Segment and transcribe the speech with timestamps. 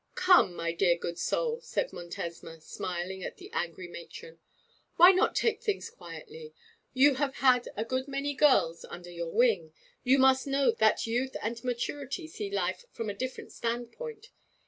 [0.15, 4.39] 'Come, my dear good soul,' said Montesma, smiling at the angry matron,
[4.95, 6.55] 'why not take things quietly?
[6.95, 9.71] You have had a good many girls under your wing; and
[10.03, 14.31] you must know that youth and maturity see life from a different standpoint.